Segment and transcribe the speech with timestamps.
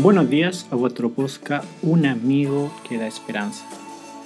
[0.00, 3.64] Buenos días a vuestro posca, un amigo que da esperanza.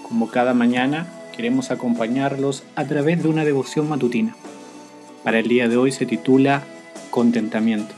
[0.06, 4.36] Como cada mañana, queremos acompañarlos a través de una devoción matutina.
[5.24, 6.62] Para el día de hoy se titula
[7.10, 7.94] Contentamiento.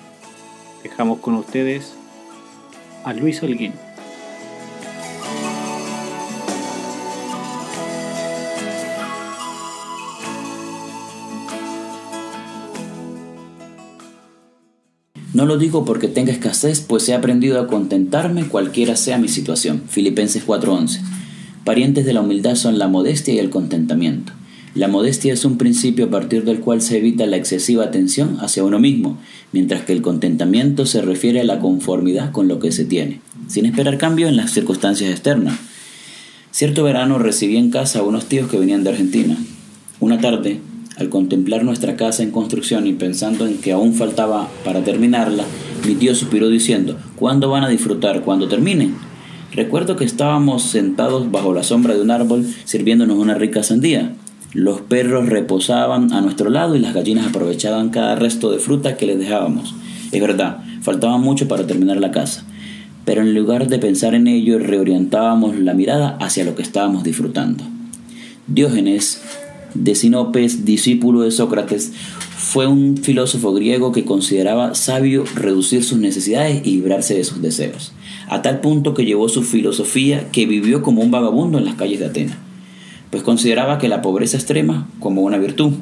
[0.84, 1.96] Dejamos con ustedes
[3.02, 3.72] a Luis Holguín.
[15.34, 19.82] No lo digo porque tenga escasez, pues he aprendido a contentarme cualquiera sea mi situación.
[19.88, 21.00] Filipenses 4:11.
[21.64, 24.32] Parientes de la humildad son la modestia y el contentamiento.
[24.76, 28.62] La modestia es un principio a partir del cual se evita la excesiva atención hacia
[28.62, 29.18] uno mismo,
[29.50, 33.66] mientras que el contentamiento se refiere a la conformidad con lo que se tiene, sin
[33.66, 35.58] esperar cambio en las circunstancias externas.
[36.52, 39.36] Cierto verano recibí en casa a unos tíos que venían de Argentina.
[39.98, 40.60] Una tarde,
[40.96, 45.44] al contemplar nuestra casa en construcción y pensando en que aún faltaba para terminarla,
[45.86, 48.22] mi tío suspiró diciendo, ¿cuándo van a disfrutar?
[48.22, 48.94] ¿Cuándo terminen?
[49.52, 54.14] Recuerdo que estábamos sentados bajo la sombra de un árbol sirviéndonos una rica sandía.
[54.52, 59.06] Los perros reposaban a nuestro lado y las gallinas aprovechaban cada resto de fruta que
[59.06, 59.74] les dejábamos.
[60.12, 62.44] Es verdad, faltaba mucho para terminar la casa,
[63.04, 67.64] pero en lugar de pensar en ello reorientábamos la mirada hacia lo que estábamos disfrutando.
[68.46, 69.22] Diógenes
[69.74, 71.92] de Sinopes, discípulo de Sócrates,
[72.36, 77.92] fue un filósofo griego que consideraba sabio reducir sus necesidades y librarse de sus deseos,
[78.28, 82.00] a tal punto que llevó su filosofía que vivió como un vagabundo en las calles
[82.00, 82.36] de Atenas,
[83.10, 85.72] pues consideraba que la pobreza extrema como una virtud.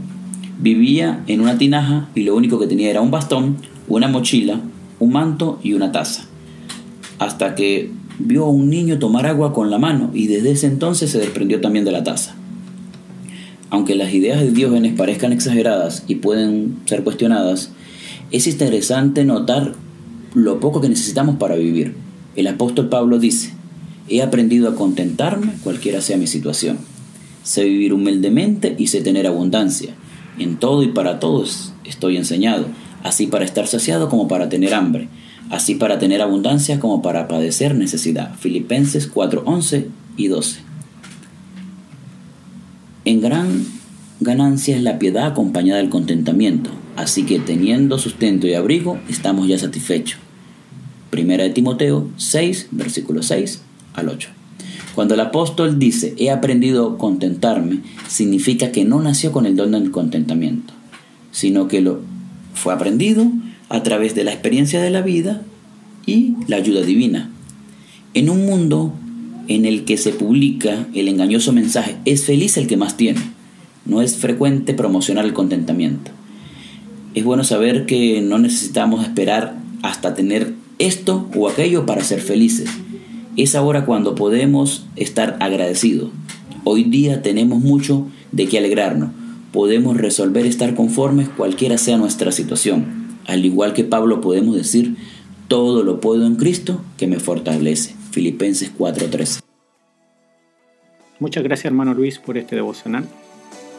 [0.61, 3.57] Vivía en una tinaja y lo único que tenía era un bastón,
[3.89, 4.61] una mochila,
[5.01, 6.27] un manto y una taza,
[7.19, 11.11] hasta que vio a un niño tomar agua con la mano y desde ese entonces
[11.11, 12.37] se desprendió también de la taza.
[13.73, 17.71] Aunque las ideas de Diógenes parezcan exageradas y pueden ser cuestionadas,
[18.31, 19.73] es interesante notar
[20.35, 21.95] lo poco que necesitamos para vivir.
[22.37, 23.55] El apóstol Pablo dice,
[24.11, 26.81] he aprendido a contentarme cualquiera sea mi situación.
[27.45, 29.95] Sé vivir humildemente y sé tener abundancia.
[30.39, 32.67] En todo y para todos estoy enseñado,
[33.03, 35.09] así para estar saciado como para tener hambre,
[35.49, 38.35] así para tener abundancia como para padecer necesidad.
[38.35, 39.89] Filipenses 4, 11
[40.19, 40.72] y 12.
[43.05, 43.67] En gran
[44.21, 49.59] ganancia es la piedad acompañada del contentamiento, así que teniendo sustento y abrigo estamos ya
[49.59, 50.21] satisfechos.
[51.11, 53.61] Primera de Timoteo 6, versículo 6
[53.95, 54.29] al 8.
[54.95, 59.73] Cuando el apóstol dice, he aprendido a contentarme, significa que no nació con el don
[59.73, 60.73] del contentamiento,
[61.33, 62.03] sino que lo
[62.55, 63.27] fue aprendido
[63.69, 65.43] a través de la experiencia de la vida
[66.07, 67.31] y la ayuda divina.
[68.15, 68.95] En un mundo
[69.49, 73.21] en el que se publica el engañoso mensaje, es feliz el que más tiene.
[73.85, 76.11] No es frecuente promocionar el contentamiento.
[77.15, 82.71] Es bueno saber que no necesitamos esperar hasta tener esto o aquello para ser felices.
[83.37, 86.11] Es ahora cuando podemos estar agradecidos.
[86.65, 89.11] Hoy día tenemos mucho de qué alegrarnos.
[89.53, 92.87] Podemos resolver estar conformes cualquiera sea nuestra situación.
[93.27, 94.97] Al igual que Pablo podemos decir,
[95.49, 98.02] todo lo puedo en Cristo que me fortalece.
[98.13, 99.41] Filipenses 4:13.
[101.19, 103.07] Muchas gracias hermano Luis por este devocional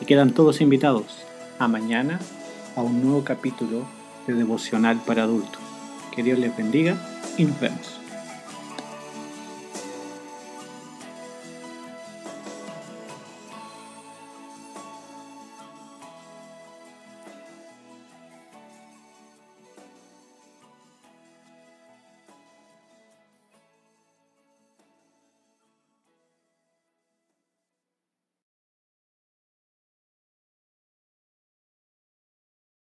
[0.02, 1.06] y quedan todos invitados
[1.60, 2.20] a mañana
[2.76, 3.86] a un nuevo capítulo
[4.26, 5.62] de devocional para adultos.
[6.16, 6.98] Que Dios les bendiga
[7.38, 8.03] y nos vemos.